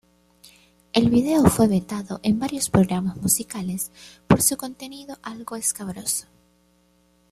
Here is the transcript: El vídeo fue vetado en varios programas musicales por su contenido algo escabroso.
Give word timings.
El 0.93 1.11
vídeo 1.11 1.43
fue 1.45 1.67
vetado 1.67 2.19
en 2.23 2.39
varios 2.39 2.71
programas 2.71 3.17
musicales 3.17 3.91
por 4.27 4.41
su 4.41 4.57
contenido 4.57 5.19
algo 5.21 5.55
escabroso. 5.55 6.25